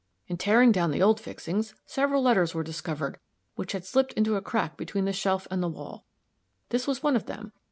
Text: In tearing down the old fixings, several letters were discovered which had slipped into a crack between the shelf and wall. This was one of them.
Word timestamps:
In 0.27 0.35
tearing 0.35 0.71
down 0.71 0.89
the 0.89 1.03
old 1.03 1.19
fixings, 1.21 1.75
several 1.85 2.23
letters 2.23 2.55
were 2.55 2.63
discovered 2.63 3.19
which 3.53 3.73
had 3.73 3.85
slipped 3.85 4.13
into 4.13 4.35
a 4.35 4.41
crack 4.41 4.75
between 4.75 5.05
the 5.05 5.13
shelf 5.13 5.47
and 5.51 5.61
wall. 5.61 6.07
This 6.69 6.87
was 6.87 7.03
one 7.03 7.15
of 7.15 7.27
them. 7.27 7.51